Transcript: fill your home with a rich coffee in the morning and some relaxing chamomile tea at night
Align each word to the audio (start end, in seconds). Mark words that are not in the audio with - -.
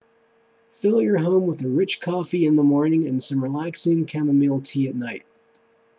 fill 0.73 0.99
your 0.99 1.19
home 1.19 1.45
with 1.45 1.61
a 1.61 1.67
rich 1.69 2.01
coffee 2.01 2.47
in 2.47 2.55
the 2.55 2.63
morning 2.63 3.07
and 3.07 3.21
some 3.21 3.43
relaxing 3.43 4.07
chamomile 4.07 4.59
tea 4.59 4.87
at 4.87 4.95
night 4.95 5.25